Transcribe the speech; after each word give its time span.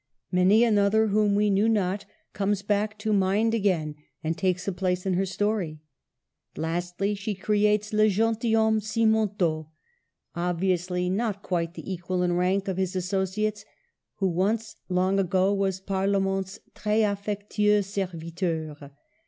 Many 0.31 0.63
another, 0.63 1.09
whom 1.09 1.35
we 1.35 1.51
knew 1.51 1.69
not, 1.69 2.05
comes 2.33 2.63
back 2.63 2.97
to 2.97 3.13
mind 3.13 3.53
again, 3.53 3.93
and 4.23 4.35
takes 4.35 4.67
a 4.67 4.71
place 4.71 5.05
in 5.05 5.13
her 5.13 5.27
story. 5.27 5.79
Lastly 6.57 7.13
she 7.13 7.35
creates'' 7.35 7.93
le 7.93 8.07
gentilhomme 8.09 8.79
Simontault," 8.81 9.67
obviously 10.35 11.07
not 11.07 11.43
quite 11.43 11.75
the 11.75 11.87
equal 11.93 12.23
in 12.23 12.33
rank 12.33 12.67
of 12.67 12.77
his 12.77 12.95
asso 12.95 13.25
ciates, 13.25 13.63
who 14.15 14.27
once, 14.27 14.75
long 14.89 15.19
ago, 15.19 15.53
was 15.53 15.79
Parlamente's 15.79 16.57
trh 16.73 17.03
affectiLeiLX 17.05 18.07
serviteur. 18.07 18.89